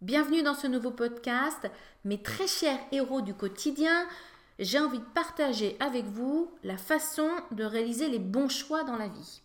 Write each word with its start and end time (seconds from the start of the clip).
Bienvenue 0.00 0.44
dans 0.44 0.54
ce 0.54 0.68
nouveau 0.68 0.92
podcast. 0.92 1.68
Mes 2.04 2.22
très 2.22 2.46
chers 2.46 2.78
héros 2.92 3.20
du 3.20 3.34
quotidien, 3.34 4.06
j'ai 4.60 4.78
envie 4.78 5.00
de 5.00 5.04
partager 5.12 5.76
avec 5.80 6.04
vous 6.04 6.52
la 6.62 6.76
façon 6.76 7.28
de 7.50 7.64
réaliser 7.64 8.08
les 8.08 8.20
bons 8.20 8.48
choix 8.48 8.84
dans 8.84 8.96
la 8.96 9.08
vie. 9.08 9.42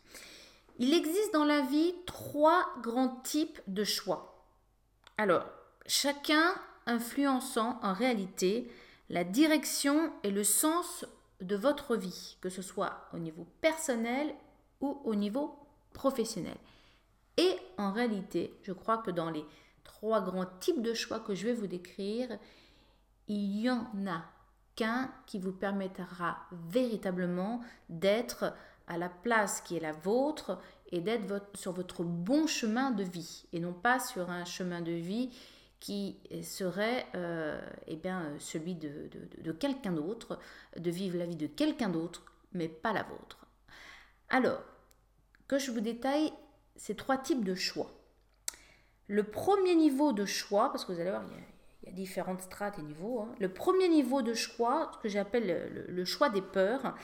Il 0.77 0.93
existe 0.93 1.33
dans 1.33 1.43
la 1.43 1.61
vie 1.61 1.95
trois 2.05 2.67
grands 2.83 3.19
types 3.23 3.61
de 3.65 3.83
choix. 3.83 4.45
Alors, 5.17 5.43
chacun 5.87 6.53
influençant 6.85 7.79
en 7.81 7.93
réalité 7.93 8.71
la 9.09 9.23
direction 9.23 10.13
et 10.21 10.29
le 10.29 10.43
sens 10.43 11.03
de 11.41 11.55
votre 11.55 11.95
vie, 11.95 12.37
que 12.41 12.49
ce 12.49 12.61
soit 12.61 13.07
au 13.11 13.17
niveau 13.17 13.47
personnel 13.61 14.35
ou 14.81 15.01
au 15.03 15.15
niveau 15.15 15.57
professionnel. 15.93 16.57
Et 17.37 17.55
en 17.79 17.91
réalité, 17.91 18.53
je 18.61 18.71
crois 18.71 18.99
que 18.99 19.09
dans 19.09 19.31
les 19.31 19.43
trois 19.83 20.21
grands 20.21 20.49
types 20.59 20.81
de 20.81 20.93
choix 20.93 21.19
que 21.19 21.35
je 21.35 21.45
vais 21.45 21.53
vous 21.53 21.67
décrire, 21.67 22.29
il 23.27 23.61
y 23.61 23.69
en 23.69 23.87
a 24.07 24.23
qu'un 24.75 25.13
qui 25.25 25.39
vous 25.39 25.51
permettra 25.51 26.37
véritablement 26.51 27.61
d'être 27.89 28.53
à 28.87 28.97
la 28.97 29.09
place 29.09 29.61
qui 29.61 29.77
est 29.77 29.79
la 29.79 29.91
vôtre 29.91 30.59
et 30.91 30.99
d'être 30.99 31.49
sur 31.55 31.71
votre 31.71 32.03
bon 32.03 32.47
chemin 32.47 32.91
de 32.91 33.03
vie 33.03 33.45
et 33.53 33.59
non 33.59 33.73
pas 33.73 33.99
sur 33.99 34.29
un 34.29 34.45
chemin 34.45 34.81
de 34.81 34.91
vie 34.91 35.29
qui 35.79 36.17
serait 36.43 37.05
euh, 37.15 37.59
eh 37.87 37.97
bien, 37.97 38.33
celui 38.39 38.75
de, 38.75 39.09
de 39.41 39.51
quelqu'un 39.51 39.91
d'autre, 39.91 40.39
de 40.77 40.89
vivre 40.89 41.17
la 41.17 41.25
vie 41.25 41.35
de 41.35 41.47
quelqu'un 41.47 41.89
d'autre, 41.89 42.23
mais 42.53 42.69
pas 42.69 42.93
la 42.93 43.03
vôtre. 43.03 43.45
Alors, 44.29 44.63
que 45.47 45.59
je 45.59 45.71
vous 45.71 45.81
détaille 45.81 46.31
ces 46.75 46.95
trois 46.95 47.17
types 47.17 47.43
de 47.43 47.55
choix. 47.55 47.91
Le 49.07 49.23
premier 49.23 49.75
niveau 49.75 50.13
de 50.13 50.25
choix, 50.25 50.71
parce 50.71 50.85
que 50.85 50.93
vous 50.93 50.99
allez 50.99 51.09
voir, 51.09 51.23
il 51.83 51.89
y 51.89 51.91
a, 51.91 51.95
différentes 51.95 52.41
strates 52.41 52.79
et 52.79 52.81
niveaux. 52.81 53.21
Hein. 53.21 53.35
Le 53.39 53.49
premier 53.49 53.89
niveau 53.89 54.21
de 54.21 54.33
choix, 54.33 54.91
ce 54.93 54.97
que 54.99 55.09
j'appelle 55.09 55.87
le, 55.87 56.05
choix 56.05 56.29
des 56.29 56.41
peurs, 56.41 56.95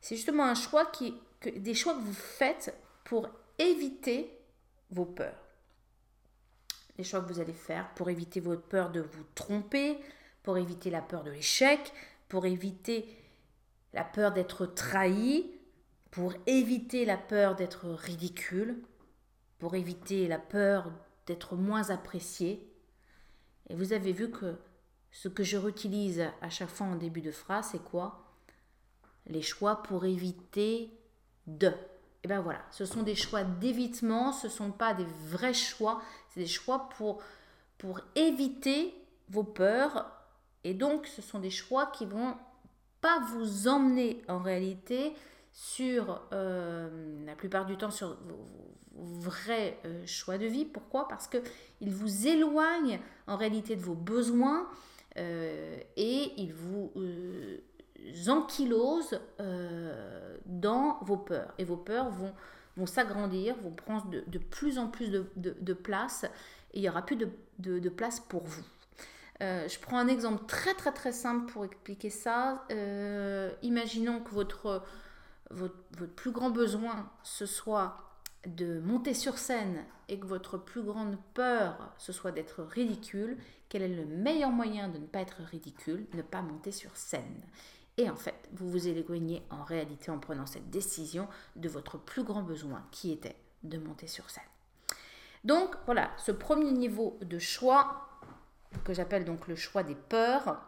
c'est 0.00 0.16
justement 0.16 0.44
un 0.44 0.54
choix 0.54 0.86
qui, 0.86 1.14
des 1.56 1.74
choix 1.74 1.94
que 1.94 2.00
vous 2.00 2.14
faites 2.14 2.74
pour 3.04 3.28
éviter 3.58 4.30
vos 4.90 5.04
peurs. 5.04 5.38
Les 6.96 7.04
choix 7.04 7.20
que 7.20 7.32
vous 7.32 7.40
allez 7.40 7.52
faire 7.52 7.92
pour 7.94 8.08
éviter 8.08 8.40
votre 8.40 8.62
peur 8.62 8.90
de 8.90 9.00
vous 9.00 9.24
tromper, 9.34 9.98
pour 10.42 10.58
éviter 10.58 10.90
la 10.90 11.02
peur 11.02 11.24
de 11.24 11.30
l'échec, 11.30 11.92
pour 12.28 12.46
éviter 12.46 13.06
la 13.92 14.04
peur 14.04 14.32
d'être 14.32 14.66
trahi, 14.66 15.50
pour 16.10 16.34
éviter 16.46 17.04
la 17.04 17.16
peur 17.16 17.56
d'être 17.56 17.86
ridicule, 17.88 18.82
pour 19.58 19.74
éviter 19.74 20.28
la 20.28 20.38
peur 20.38 20.92
d'être 21.26 21.56
moins 21.56 21.90
apprécié. 21.90 22.70
Et 23.68 23.74
vous 23.74 23.92
avez 23.92 24.12
vu 24.12 24.30
que 24.30 24.56
ce 25.10 25.28
que 25.28 25.44
je 25.44 25.56
réutilise 25.56 26.24
à 26.40 26.50
chaque 26.50 26.68
fois 26.68 26.86
en 26.86 26.96
début 26.96 27.22
de 27.22 27.30
phrase, 27.30 27.68
c'est 27.72 27.82
quoi? 27.82 28.34
Les 29.26 29.42
choix 29.42 29.82
pour 29.82 30.04
éviter 30.04 30.90
de. 31.46 31.72
Et 32.22 32.28
bien 32.28 32.40
voilà, 32.40 32.62
ce 32.70 32.84
sont 32.84 33.02
des 33.02 33.14
choix 33.14 33.44
d'évitement, 33.44 34.32
ce 34.32 34.46
ne 34.46 34.52
sont 34.52 34.70
pas 34.70 34.94
des 34.94 35.06
vrais 35.26 35.54
choix, 35.54 36.02
c'est 36.30 36.40
des 36.40 36.46
choix 36.46 36.88
pour, 36.90 37.22
pour 37.78 38.00
éviter 38.14 38.94
vos 39.28 39.44
peurs. 39.44 40.10
Et 40.64 40.74
donc, 40.74 41.06
ce 41.06 41.22
sont 41.22 41.38
des 41.38 41.50
choix 41.50 41.86
qui 41.86 42.06
vont 42.06 42.34
pas 43.00 43.20
vous 43.20 43.68
emmener 43.68 44.22
en 44.28 44.38
réalité 44.38 45.14
sur 45.54 46.20
euh, 46.32 47.24
la 47.24 47.36
plupart 47.36 47.64
du 47.64 47.76
temps 47.76 47.92
sur 47.92 48.18
vos, 48.26 49.20
vrais 49.20 49.78
euh, 49.86 50.04
choix 50.04 50.36
de 50.36 50.46
vie. 50.46 50.64
Pourquoi? 50.64 51.06
Parce 51.06 51.28
qu'ils 51.28 51.92
vous 51.92 52.26
éloignent 52.26 53.00
en 53.28 53.36
réalité 53.36 53.76
de 53.76 53.80
vos 53.80 53.94
besoins 53.94 54.68
euh, 55.16 55.78
et 55.96 56.32
ils 56.36 56.52
vous 56.52 56.92
ankylosent 58.28 59.20
dans 60.46 60.98
vos 61.02 61.16
peurs. 61.16 61.54
Et 61.58 61.64
vos 61.64 61.76
peurs 61.76 62.10
vont, 62.10 62.32
vont 62.76 62.86
s'agrandir, 62.86 63.54
vont 63.62 63.70
prendre 63.70 64.10
de, 64.10 64.24
de, 64.26 64.38
plus 64.38 64.78
en 64.78 64.88
plus 64.88 65.10
de, 65.10 65.24
de, 65.36 65.72
place 65.72 66.24
et 66.72 66.78
il 66.78 66.82
n'y 66.82 66.88
aura 66.88 67.02
plus 67.02 67.16
de, 67.16 67.88
place 67.90 68.18
pour 68.18 68.42
vous. 68.42 68.64
je 69.40 69.80
prends 69.80 69.98
un 69.98 70.08
exemple 70.08 70.46
très 70.46 70.74
très 70.74 70.92
très 70.92 71.12
simple 71.12 71.52
pour 71.52 71.64
expliquer 71.64 72.10
ça. 72.10 72.64
imaginons 73.62 74.20
que 74.20 74.30
votre 74.30 74.82
votre, 75.54 76.06
plus 76.14 76.32
grand 76.32 76.50
besoin 76.50 77.10
ce 77.22 77.46
soit 77.46 77.96
de 78.46 78.80
monter 78.80 79.14
sur 79.14 79.38
scène 79.38 79.84
et 80.08 80.18
que 80.18 80.26
votre 80.26 80.58
plus 80.58 80.82
grande 80.82 81.16
peur 81.32 81.94
ce 81.98 82.12
soit 82.12 82.32
d'être 82.32 82.62
ridicule, 82.62 83.38
quel 83.68 83.82
est 83.82 83.88
le 83.88 84.04
meilleur 84.04 84.50
moyen 84.50 84.88
de 84.88 84.98
ne 84.98 85.06
pas 85.06 85.20
être 85.20 85.42
ridicule 85.42 86.06
Ne 86.14 86.22
pas 86.22 86.42
monter 86.42 86.72
sur 86.72 86.96
scène? 86.96 87.42
Et 87.96 88.10
en 88.10 88.16
fait, 88.16 88.48
vous 88.52 88.70
vous 88.70 88.88
éloignez 88.88 89.46
en 89.50 89.62
réalité 89.62 90.10
en 90.10 90.18
prenant 90.18 90.46
cette 90.46 90.68
décision 90.68 91.28
de 91.56 91.68
votre 91.68 91.96
plus 91.96 92.24
grand 92.24 92.42
besoin 92.42 92.84
qui 92.90 93.12
était 93.12 93.36
de 93.62 93.78
monter 93.78 94.08
sur 94.08 94.28
scène. 94.30 94.42
Donc 95.44 95.76
voilà, 95.86 96.10
ce 96.16 96.32
premier 96.32 96.72
niveau 96.72 97.18
de 97.22 97.38
choix 97.38 98.08
que 98.82 98.92
j'appelle 98.92 99.24
donc 99.24 99.46
le 99.46 99.54
choix 99.54 99.82
des 99.82 99.94
peurs, 99.94 100.60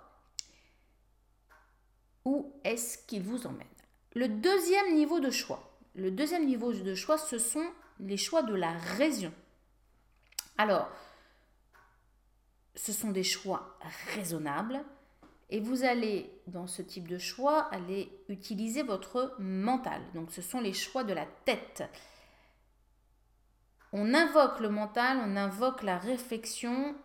où 2.25 2.53
est-ce 2.65 2.99
qu'il 3.07 3.23
vous 3.23 3.47
emmène? 3.47 3.67
Le 4.17 4.29
deuxième 4.29 4.95
niveau 4.95 5.21
de 5.21 5.31
choix, 5.31 5.79
le 5.95 6.11
deuxième 6.11 6.47
niveau 6.47 6.73
de 6.73 6.95
choix, 6.95 7.19
ce 7.19 7.39
sont 7.39 7.67
les 8.01 8.17
choix 8.17 8.43
de 8.43 8.55
la 8.55 8.73
raison. 8.73 9.31
Alors, 10.57 10.89
ce 12.75 12.95
sont 12.95 13.11
des 13.11 13.23
choix 13.23 13.79
raisonnables 14.15 14.83
et 15.51 15.61
vous 15.61 15.85
allez, 15.85 16.33
dans 16.47 16.67
ce 16.67 16.81
type 16.81 17.07
de 17.09 17.19
choix, 17.19 17.69
aller 17.75 18.11
utiliser 18.31 18.83
votre 18.83 19.37
mental. 19.39 20.01
Donc, 20.15 20.33
ce 20.33 20.41
sont 20.41 20.61
les 20.61 20.73
choix 20.73 21.05
de 21.05 21.13
la 21.13 21.27
tête. 21.45 21.85
On 23.93 24.15
invoque 24.15 24.61
le 24.61 24.71
mental, 24.71 25.19
on 25.27 25.37
invoque 25.37 25.83
la 25.83 25.99
réflexion. 25.99 26.97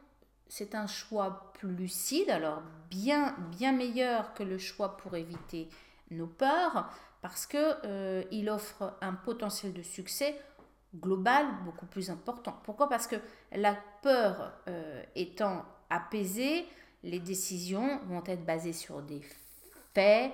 C'est 0.47 0.75
un 0.75 0.87
choix 0.87 1.51
plus 1.55 1.75
lucide, 1.75 2.29
alors 2.29 2.61
bien, 2.89 3.35
bien 3.49 3.73
meilleur 3.73 4.33
que 4.33 4.43
le 4.43 4.57
choix 4.57 4.95
pour 4.95 5.17
éviter 5.17 5.67
nos 6.11 6.27
peurs 6.27 6.91
parce 7.21 7.45
qu'il 7.45 7.77
euh, 7.85 8.23
il 8.31 8.49
offre 8.49 8.97
un 9.01 9.13
potentiel 9.13 9.73
de 9.73 9.83
succès 9.83 10.39
global 10.95 11.45
beaucoup 11.63 11.85
plus 11.85 12.09
important. 12.09 12.59
Pourquoi? 12.63 12.89
Parce 12.89 13.07
que 13.07 13.15
la 13.53 13.77
peur 14.01 14.53
euh, 14.67 15.03
étant 15.15 15.65
apaisée, 15.89 16.65
les 17.03 17.19
décisions 17.19 17.99
vont 18.07 18.23
être 18.25 18.45
basées 18.45 18.73
sur 18.73 19.01
des 19.01 19.21
faits, 19.93 20.33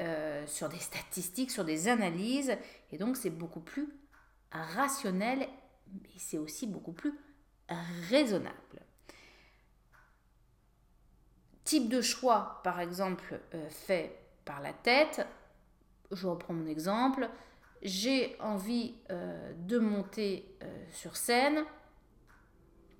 euh, 0.00 0.46
sur 0.46 0.68
des 0.68 0.78
statistiques, 0.78 1.50
sur 1.50 1.64
des 1.64 1.88
analyses, 1.88 2.56
et 2.90 2.98
donc 2.98 3.16
c'est 3.16 3.30
beaucoup 3.30 3.60
plus 3.60 3.88
rationnel, 4.50 5.46
mais 6.02 6.10
c'est 6.16 6.38
aussi 6.38 6.66
beaucoup 6.66 6.92
plus 6.92 7.14
raisonnable. 8.08 8.56
Type 11.64 11.88
de 11.88 12.00
choix, 12.00 12.60
par 12.64 12.80
exemple, 12.80 13.40
fait 13.70 14.18
par 14.44 14.60
la 14.60 14.72
tête. 14.72 15.26
Je 16.10 16.26
reprends 16.26 16.54
mon 16.54 16.66
exemple. 16.66 17.28
J'ai 17.82 18.36
envie 18.38 18.94
euh, 19.10 19.52
de 19.66 19.78
monter 19.78 20.46
euh, 20.62 20.84
sur 20.92 21.16
scène. 21.16 21.64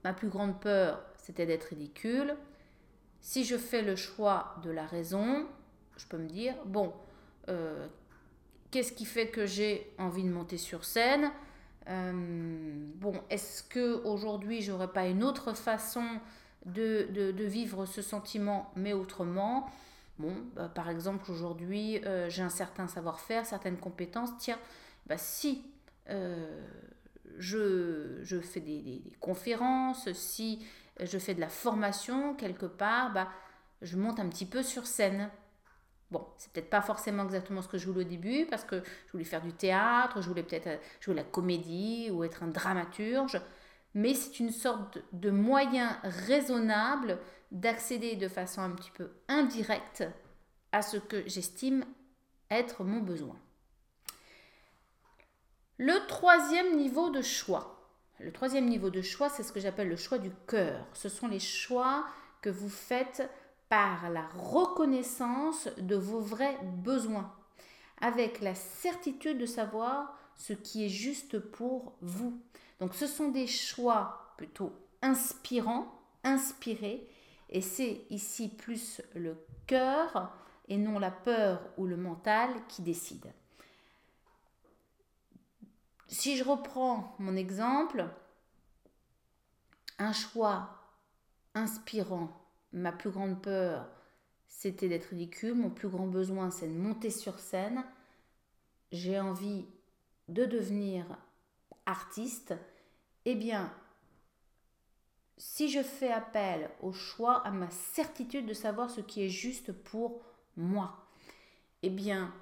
Ma 0.02 0.12
plus 0.12 0.28
grande 0.28 0.60
peur, 0.60 1.00
c'était 1.16 1.46
d'être 1.46 1.64
ridicule. 1.64 2.34
Si 3.20 3.44
je 3.44 3.56
fais 3.56 3.82
le 3.82 3.94
choix 3.94 4.56
de 4.64 4.70
la 4.70 4.84
raison, 4.84 5.46
je 5.96 6.06
peux 6.06 6.18
me 6.18 6.26
dire, 6.26 6.54
bon, 6.66 6.92
euh, 7.48 7.86
qu'est-ce 8.72 8.92
qui 8.92 9.04
fait 9.04 9.28
que 9.28 9.46
j'ai 9.46 9.94
envie 9.98 10.24
de 10.24 10.30
monter 10.30 10.58
sur 10.58 10.84
scène? 10.84 11.30
Bon, 11.86 13.14
est-ce 13.28 13.64
que 13.64 14.04
aujourd'hui 14.04 14.62
j'aurais 14.62 14.92
pas 14.92 15.06
une 15.06 15.24
autre 15.24 15.52
façon 15.52 16.04
de, 16.64 17.08
de, 17.10 17.44
vivre 17.44 17.86
ce 17.86 18.02
sentiment, 18.02 18.70
mais 18.76 18.92
autrement? 18.92 19.68
Bon, 20.18 20.34
bah, 20.54 20.68
par 20.68 20.88
exemple, 20.88 21.30
aujourd'hui, 21.30 22.00
euh, 22.04 22.28
j'ai 22.28 22.42
un 22.42 22.48
certain 22.50 22.86
savoir-faire, 22.86 23.46
certaines 23.46 23.78
compétences. 23.78 24.30
Tiens, 24.38 24.58
bah, 25.06 25.18
si 25.18 25.64
euh, 26.10 26.64
je, 27.38 28.40
fais 28.40 28.60
des, 28.60 29.02
conférences, 29.20 30.10
si 30.12 30.64
je 31.00 31.18
fais 31.18 31.34
de 31.34 31.40
la 31.40 31.48
formation 31.48 32.34
quelque 32.34 32.66
part, 32.66 33.12
bah, 33.12 33.28
je 33.80 33.96
monte 33.96 34.20
un 34.20 34.28
petit 34.28 34.46
peu 34.46 34.62
sur 34.62 34.86
scène. 34.86 35.30
Bon, 36.10 36.26
c'est 36.36 36.52
peut-être 36.52 36.68
pas 36.68 36.82
forcément 36.82 37.24
exactement 37.24 37.62
ce 37.62 37.68
que 37.68 37.78
je 37.78 37.86
voulais 37.86 38.04
au 38.04 38.08
début, 38.08 38.46
parce 38.46 38.64
que 38.64 38.82
je 39.06 39.12
voulais 39.12 39.24
faire 39.24 39.40
du 39.40 39.54
théâtre, 39.54 40.20
je 40.20 40.28
voulais 40.28 40.42
peut-être 40.42 40.78
jouer 41.00 41.14
la 41.14 41.24
comédie 41.24 42.10
ou 42.12 42.22
être 42.22 42.42
un 42.42 42.48
dramaturge, 42.48 43.40
mais 43.94 44.14
c'est 44.14 44.40
une 44.40 44.50
sorte 44.50 44.98
de 45.12 45.30
moyen 45.30 45.98
raisonnable 46.02 47.18
d'accéder 47.50 48.16
de 48.16 48.28
façon 48.28 48.62
un 48.62 48.70
petit 48.70 48.90
peu 48.90 49.10
indirecte 49.28 50.04
à 50.72 50.82
ce 50.82 50.96
que 50.96 51.22
j'estime 51.28 51.84
être 52.50 52.84
mon 52.84 53.00
besoin. 53.00 53.36
Le 55.78 56.06
troisième 56.06 56.76
niveau 56.76 57.10
de 57.10 57.22
choix, 57.22 57.78
Le 58.20 58.30
troisième 58.30 58.66
niveau 58.66 58.88
de 58.88 59.02
choix, 59.02 59.28
c'est 59.28 59.42
ce 59.42 59.50
que 59.50 59.58
j'appelle 59.58 59.88
le 59.88 59.96
choix 59.96 60.18
du 60.18 60.30
cœur. 60.46 60.86
Ce 60.92 61.08
sont 61.08 61.26
les 61.26 61.40
choix 61.40 62.06
que 62.40 62.50
vous 62.50 62.68
faites 62.68 63.28
par 63.68 64.10
la 64.10 64.28
reconnaissance 64.28 65.68
de 65.78 65.96
vos 65.96 66.20
vrais 66.20 66.56
besoins, 66.62 67.34
avec 68.00 68.40
la 68.40 68.54
certitude 68.54 69.38
de 69.38 69.46
savoir 69.46 70.16
ce 70.42 70.52
qui 70.54 70.84
est 70.84 70.88
juste 70.88 71.38
pour 71.38 71.92
vous. 72.00 72.42
Donc 72.80 72.96
ce 72.96 73.06
sont 73.06 73.28
des 73.28 73.46
choix 73.46 74.34
plutôt 74.36 74.72
inspirants, 75.00 75.86
inspirés, 76.24 77.08
et 77.48 77.60
c'est 77.60 78.04
ici 78.10 78.48
plus 78.48 79.00
le 79.14 79.36
cœur 79.68 80.32
et 80.66 80.78
non 80.78 80.98
la 80.98 81.12
peur 81.12 81.60
ou 81.76 81.86
le 81.86 81.96
mental 81.96 82.50
qui 82.66 82.82
décide. 82.82 83.32
Si 86.08 86.36
je 86.36 86.42
reprends 86.42 87.14
mon 87.20 87.36
exemple, 87.36 88.04
un 89.98 90.12
choix 90.12 90.70
inspirant, 91.54 92.30
ma 92.72 92.90
plus 92.90 93.10
grande 93.10 93.40
peur, 93.40 93.88
c'était 94.48 94.88
d'être 94.88 95.10
ridicule, 95.10 95.54
mon 95.54 95.70
plus 95.70 95.88
grand 95.88 96.08
besoin, 96.08 96.50
c'est 96.50 96.66
de 96.66 96.76
monter 96.76 97.10
sur 97.10 97.38
scène. 97.38 97.84
J'ai 98.90 99.20
envie 99.20 99.66
de 100.28 100.44
devenir 100.44 101.04
artiste. 101.86 102.54
Eh 103.24 103.34
bien, 103.34 103.72
si 105.36 105.68
je 105.68 105.82
fais 105.82 106.12
appel 106.12 106.70
au 106.80 106.92
choix, 106.92 107.46
à 107.46 107.50
ma 107.50 107.70
certitude 107.70 108.46
de 108.46 108.54
savoir 108.54 108.90
ce 108.90 109.00
qui 109.00 109.24
est 109.24 109.28
juste 109.28 109.72
pour 109.72 110.22
moi, 110.56 111.06
eh 111.82 111.90
bien, 111.90 112.32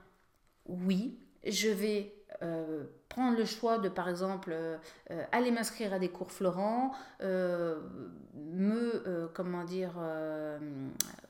oui, 0.66 1.18
je 1.44 1.68
vais 1.68 2.14
euh, 2.42 2.84
prendre 3.08 3.36
le 3.36 3.44
choix 3.44 3.78
de, 3.78 3.88
par 3.88 4.08
exemple, 4.08 4.50
euh, 4.52 4.78
euh, 5.10 5.24
aller 5.32 5.50
m'inscrire 5.50 5.92
à 5.92 5.98
des 5.98 6.08
cours 6.08 6.30
Florent, 6.30 6.92
me, 7.20 9.28
comment 9.34 9.64
dire, 9.64 9.94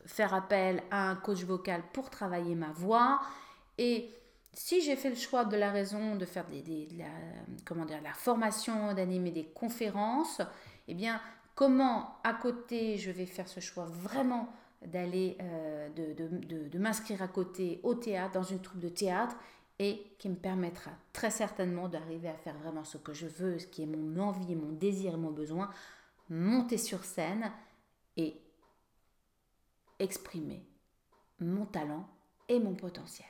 faire 0.07 0.35
appel 0.35 0.83
à 0.91 1.11
un 1.11 1.17
coach 1.17 1.43
vocal 1.45 1.83
pour 1.93 2.11
travailler 2.11 2.55
ma 2.55 2.71
voix. 2.73 3.21
Et 3.79 4.11
si 4.53 4.81
j'ai 4.81 4.97
fait 4.97 5.11
le 5.11 5.17
choix 5.17 5.45
de 5.45 5.57
la 5.57 5.71
raison 5.71 6.17
de 6.17 6.25
faire 6.25 6.47
des, 6.47 6.89
la, 6.97 7.07
comment 7.65 7.85
dire, 7.85 8.01
la 8.03 8.15
formation, 8.15 8.93
d'animer 8.95 9.31
des 9.31 9.45
conférences, 9.45 10.43
eh 10.89 10.95
bien, 10.95 11.21
comment 11.55 12.17
à 12.25 12.35
côté 12.35 12.97
je 12.99 13.11
vais 13.11 13.27
faire 13.27 13.49
ce 13.49 13.61
choix 13.61 13.85
vraiment 13.85 14.49
d'aller, 14.85 15.37
de, 15.95 16.15
de, 16.15 16.69
de 16.69 16.79
m'inscrire 16.79 17.23
à 17.23 17.29
côté 17.29 17.81
au 17.83 17.95
théâtre, 17.95 18.33
dans 18.33 18.43
une 18.43 18.61
troupe 18.61 18.81
de 18.81 18.89
théâtre, 18.89 19.37
et 19.79 20.15
qui 20.19 20.29
me 20.29 20.37
permettra 20.37 20.91
très 21.15 21.31
certainement 21.31 21.89
d'arriver 21.89 22.29
à 22.29 22.37
faire 22.37 22.59
vraiment 22.59 22.85
ce 22.85 22.99
que 22.99 23.15
je 23.15 23.27
veux, 23.27 23.59
ce 23.59 23.67
qui 23.67 23.83
est 23.83 23.87
mon 23.87 24.21
envie, 24.21 24.55
mon 24.55 24.73
désir 24.73 25.15
et 25.15 25.17
mon 25.17 25.31
besoin, 25.31 25.71
monter 26.29 26.77
sur 26.77 27.05
scène 27.05 27.51
et 28.19 28.37
exprimer 29.99 30.67
mon 31.41 31.65
talent 31.65 32.07
et 32.49 32.61
mon 32.61 32.75
potentiel. 32.75 33.27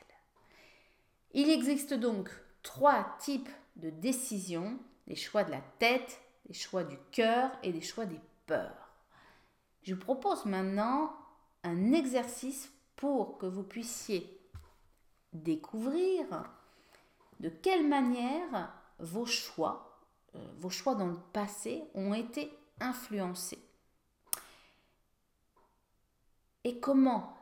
Il 1.33 1.49
existe 1.49 1.95
donc 1.95 2.31
trois 2.63 3.17
types 3.19 3.49
de 3.77 3.91
décisions, 3.91 4.79
les 5.07 5.17
choix 5.17 5.45
de 5.45 5.51
la 5.51 5.61
tête, 5.79 6.21
les 6.49 6.55
choix 6.55 6.85
du 6.85 6.99
cœur 7.13 7.51
et 7.63 7.73
les 7.73 7.81
choix 7.81 8.07
des 8.07 8.21
peurs. 8.47 8.91
Je 9.83 9.95
vous 9.95 10.01
propose 10.01 10.45
maintenant 10.45 11.17
un 11.63 11.93
exercice 11.93 12.71
pour 12.97 13.39
que 13.39 13.47
vous 13.47 13.63
puissiez 13.63 14.41
découvrir 15.33 16.27
de 17.39 17.49
quelle 17.49 17.89
manière 17.89 18.73
vos 18.99 19.27
choix, 19.27 20.01
euh, 20.35 20.45
vos 20.59 20.69
choix 20.69 20.95
dans 20.95 21.07
le 21.07 21.19
passé 21.33 21.85
ont 21.95 22.13
été 22.13 22.53
influencés. 22.81 23.63
Et 26.65 26.79
comment 26.81 27.37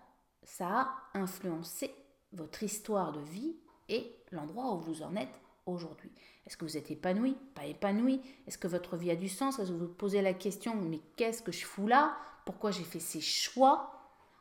ça 0.45 0.69
a 0.69 1.19
influencé 1.19 1.93
votre 2.33 2.63
histoire 2.63 3.13
de 3.13 3.21
vie 3.21 3.57
et 3.89 4.15
l'endroit 4.33 4.73
où 4.75 4.79
vous 4.79 5.03
en 5.03 5.17
êtes 5.17 5.41
aujourd'hui. 5.67 6.11
Est-ce 6.47 6.57
que 6.57 6.65
vous 6.65 6.77
êtes 6.77 6.91
épanoui, 6.91 7.37
pas 7.55 7.67
épanoui. 7.67 8.23
Est-ce 8.47 8.59
que 8.59 8.69
votre 8.69 8.97
vie 8.97 9.11
a 9.11 9.17
du 9.17 9.29
sens? 9.29 9.59
Est-ce 9.59 9.69
que 9.69 9.75
vous 9.75 9.87
vous 9.87 9.93
posez 9.93 10.23
la 10.23 10.35
question, 10.35 10.75
mais 10.75 11.01
qu'est-ce 11.17 11.43
que 11.43 11.53
je 11.53 11.65
fous 11.67 11.87
là? 11.87 12.17
Pourquoi 12.47 12.71
j'ai 12.71 12.85
fait 12.85 13.01
ces 13.01 13.21
choix? 13.21 13.93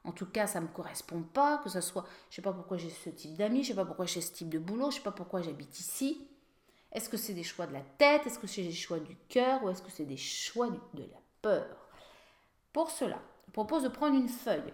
En 0.06 0.14
tout 0.14 0.26
cas, 0.26 0.48
ça 0.48 0.62
ne 0.62 0.68
me 0.68 0.72
correspond 0.72 1.22
pas, 1.22 1.58
que 1.58 1.70
ce 1.70 1.82
soit, 1.82 2.06
je 2.30 2.34
ne 2.34 2.36
sais 2.38 2.42
pas 2.42 2.54
pourquoi 2.54 2.78
j'ai 2.78 2.90
ce 2.90 3.10
type 3.10 3.36
d'amis, 3.36 3.64
je 3.64 3.72
ne 3.72 3.76
sais 3.76 3.82
pas 3.82 3.86
pourquoi 3.86 4.06
j'ai 4.06 4.22
ce 4.22 4.32
type 4.32 4.48
de 4.48 4.58
boulot, 4.58 4.90
je 4.90 4.96
ne 4.96 5.00
sais 5.00 5.04
pas 5.04 5.12
pourquoi 5.12 5.42
j'habite 5.42 5.78
ici. 5.78 6.26
Est-ce 6.94 7.10
que 7.10 7.18
c'est 7.18 7.34
des 7.34 7.44
choix 7.44 7.68
de 7.68 7.74
la 7.74 7.82
tête? 7.82 8.26
Est-ce 8.26 8.40
que 8.40 8.48
c'est 8.48 8.64
des 8.64 8.72
choix 8.72 9.00
du 9.00 9.18
cœur? 9.28 9.62
Ou 9.64 9.70
est-ce 9.70 9.82
que 9.82 9.92
c'est 9.92 10.06
des 10.06 10.16
choix 10.16 10.70
de 10.70 11.04
la 11.04 11.20
peur? 11.42 11.90
Pour 12.72 12.90
cela, 12.90 13.22
je 13.48 13.52
propose 13.52 13.84
de 13.84 13.90
prendre 13.90 14.16
une 14.16 14.30
feuille. 14.30 14.74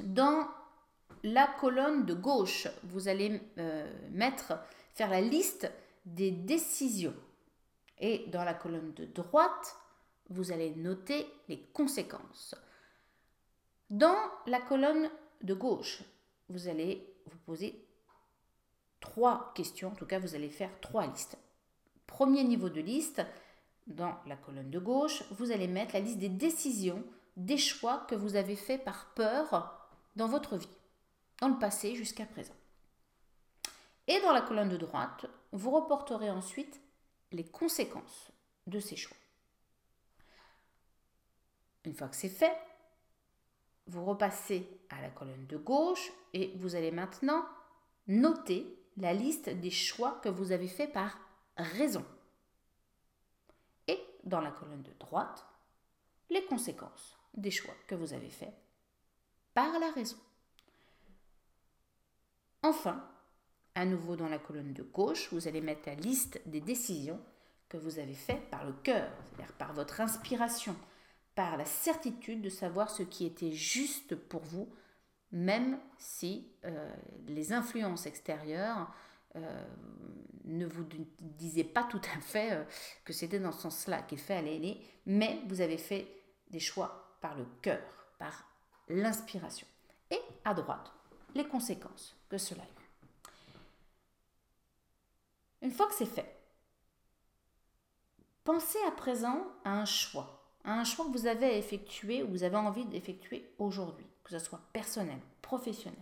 Dans 0.00 0.48
la 1.22 1.46
colonne 1.46 2.04
de 2.04 2.14
gauche, 2.14 2.68
vous 2.84 3.08
allez 3.08 3.40
euh, 3.58 3.90
mettre, 4.10 4.58
faire 4.94 5.10
la 5.10 5.20
liste 5.20 5.70
des 6.04 6.30
décisions. 6.30 7.14
Et 7.98 8.26
dans 8.28 8.44
la 8.44 8.54
colonne 8.54 8.92
de 8.94 9.04
droite, 9.04 9.76
vous 10.30 10.52
allez 10.52 10.70
noter 10.76 11.26
les 11.48 11.60
conséquences. 11.72 12.54
Dans 13.90 14.16
la 14.46 14.60
colonne 14.60 15.10
de 15.42 15.54
gauche, 15.54 16.02
vous 16.48 16.68
allez 16.68 17.14
vous 17.26 17.38
poser 17.38 17.84
trois 19.00 19.52
questions. 19.54 19.88
En 19.88 19.94
tout 19.94 20.06
cas, 20.06 20.18
vous 20.18 20.34
allez 20.34 20.50
faire 20.50 20.70
trois 20.80 21.06
listes. 21.06 21.38
Premier 22.06 22.44
niveau 22.44 22.68
de 22.68 22.80
liste, 22.80 23.22
dans 23.86 24.14
la 24.26 24.36
colonne 24.36 24.70
de 24.70 24.78
gauche, 24.78 25.24
vous 25.30 25.50
allez 25.50 25.66
mettre 25.66 25.94
la 25.94 26.00
liste 26.00 26.18
des 26.18 26.28
décisions, 26.28 27.02
des 27.36 27.56
choix 27.56 28.06
que 28.08 28.14
vous 28.14 28.36
avez 28.36 28.56
faits 28.56 28.84
par 28.84 29.12
peur 29.14 29.90
dans 30.16 30.26
votre 30.26 30.56
vie, 30.56 30.68
dans 31.40 31.48
le 31.48 31.58
passé 31.58 31.94
jusqu'à 31.94 32.26
présent. 32.26 32.54
Et 34.06 34.20
dans 34.20 34.32
la 34.32 34.42
colonne 34.42 34.70
de 34.70 34.76
droite, 34.76 35.26
vous 35.52 35.70
reporterez 35.70 36.30
ensuite 36.30 36.80
les 37.32 37.44
conséquences 37.44 38.32
de 38.66 38.80
ces 38.80 38.96
choix. 38.96 39.16
Une 41.84 41.94
fois 41.94 42.08
que 42.08 42.16
c'est 42.16 42.28
fait, 42.28 42.56
vous 43.86 44.04
repassez 44.04 44.66
à 44.90 45.00
la 45.00 45.10
colonne 45.10 45.46
de 45.46 45.56
gauche 45.56 46.12
et 46.32 46.52
vous 46.56 46.74
allez 46.74 46.90
maintenant 46.90 47.46
noter 48.06 48.66
la 48.96 49.14
liste 49.14 49.48
des 49.48 49.70
choix 49.70 50.20
que 50.22 50.28
vous 50.28 50.52
avez 50.52 50.68
faits 50.68 50.92
par 50.92 51.18
raison. 51.56 52.04
Et 53.86 53.98
dans 54.24 54.40
la 54.40 54.50
colonne 54.50 54.82
de 54.82 54.92
droite, 54.98 55.46
les 56.30 56.44
conséquences 56.44 57.16
des 57.34 57.50
choix 57.50 57.74
que 57.86 57.94
vous 57.94 58.12
avez 58.12 58.30
faits 58.30 58.54
par 59.54 59.78
la 59.78 59.90
raison. 59.92 60.18
Enfin, 62.68 63.02
à 63.74 63.86
nouveau 63.86 64.14
dans 64.14 64.28
la 64.28 64.38
colonne 64.38 64.74
de 64.74 64.82
gauche, 64.82 65.32
vous 65.32 65.48
allez 65.48 65.62
mettre 65.62 65.88
la 65.88 65.94
liste 65.94 66.38
des 66.44 66.60
décisions 66.60 67.18
que 67.66 67.78
vous 67.78 67.98
avez 67.98 68.12
faites 68.12 68.50
par 68.50 68.66
le 68.66 68.74
cœur, 68.74 69.10
c'est-à-dire 69.24 69.54
par 69.54 69.72
votre 69.72 70.02
inspiration, 70.02 70.76
par 71.34 71.56
la 71.56 71.64
certitude 71.64 72.42
de 72.42 72.50
savoir 72.50 72.90
ce 72.90 73.02
qui 73.02 73.24
était 73.24 73.52
juste 73.52 74.16
pour 74.16 74.42
vous, 74.42 74.68
même 75.32 75.78
si 75.96 76.52
euh, 76.66 76.94
les 77.26 77.54
influences 77.54 78.04
extérieures 78.04 78.92
euh, 79.36 79.64
ne 80.44 80.66
vous 80.66 80.84
disaient 81.20 81.64
pas 81.64 81.84
tout 81.84 82.02
à 82.14 82.20
fait 82.20 82.52
euh, 82.52 82.64
que 83.06 83.14
c'était 83.14 83.40
dans 83.40 83.52
ce 83.52 83.62
sens-là 83.62 84.02
qu'il 84.02 84.18
fallait 84.18 84.56
aller, 84.56 84.82
mais 85.06 85.40
vous 85.46 85.62
avez 85.62 85.78
fait 85.78 86.06
des 86.50 86.60
choix 86.60 87.16
par 87.22 87.34
le 87.34 87.46
cœur, 87.62 87.80
par 88.18 88.46
l'inspiration. 88.90 89.66
Et 90.10 90.20
à 90.44 90.52
droite, 90.52 90.92
les 91.34 91.46
conséquences 91.46 92.16
que 92.28 92.38
cela 92.38 92.62
a 92.62 92.66
eu. 92.66 92.68
Une 95.62 95.72
fois 95.72 95.86
que 95.88 95.94
c'est 95.94 96.06
fait, 96.06 96.38
pensez 98.44 98.78
à 98.86 98.92
présent 98.92 99.46
à 99.64 99.72
un 99.72 99.84
choix 99.84 100.38
un 100.64 100.84
choix 100.84 101.06
que 101.06 101.12
vous 101.12 101.26
avez 101.26 101.56
effectué 101.56 102.22
ou 102.22 102.28
vous 102.28 102.42
avez 102.42 102.56
envie 102.56 102.84
d'effectuer 102.84 103.50
aujourd'hui, 103.58 104.06
que 104.22 104.30
ce 104.30 104.38
soit 104.38 104.60
personnel, 104.72 105.18
professionnel. 105.40 105.98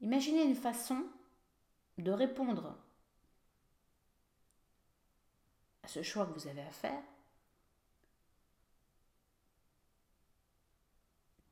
Imaginez 0.00 0.42
une 0.42 0.54
façon 0.54 1.06
de 1.96 2.10
répondre 2.10 2.76
à 5.82 5.88
ce 5.88 6.02
choix 6.02 6.26
que 6.26 6.38
vous 6.38 6.46
avez 6.46 6.62
à 6.62 6.70
faire. 6.70 7.02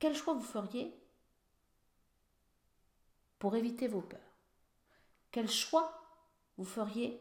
Quel 0.03 0.17
choix 0.17 0.35
vous 0.35 0.41
feriez 0.41 0.93
pour 3.39 3.55
éviter 3.55 3.87
vos 3.87 4.01
peurs? 4.01 4.19
Quel 5.31 5.49
choix 5.49 5.97
vous 6.59 6.65
feriez 6.65 7.21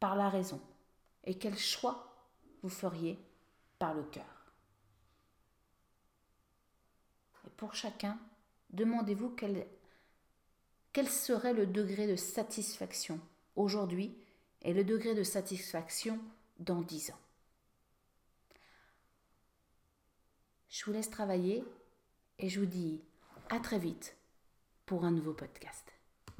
par 0.00 0.16
la 0.16 0.30
raison? 0.30 0.58
Et 1.24 1.36
quel 1.36 1.58
choix 1.58 2.16
vous 2.62 2.70
feriez 2.70 3.18
par 3.78 3.92
le 3.92 4.04
cœur? 4.04 4.54
Et 7.46 7.50
pour 7.58 7.74
chacun, 7.74 8.18
demandez-vous 8.70 9.34
quel, 9.36 9.66
quel 10.94 11.10
serait 11.10 11.52
le 11.52 11.66
degré 11.66 12.06
de 12.06 12.16
satisfaction 12.16 13.20
aujourd'hui 13.54 14.16
et 14.62 14.72
le 14.72 14.82
degré 14.82 15.14
de 15.14 15.24
satisfaction 15.24 16.18
dans 16.58 16.80
10 16.80 17.10
ans. 17.10 17.20
Je 20.72 20.86
vous 20.86 20.92
laisse 20.92 21.10
travailler 21.10 21.62
et 22.38 22.48
je 22.48 22.58
vous 22.58 22.66
dis 22.66 23.02
à 23.50 23.60
très 23.60 23.78
vite 23.78 24.16
pour 24.86 25.04
un 25.04 25.10
nouveau 25.10 25.34
podcast. 25.34 25.91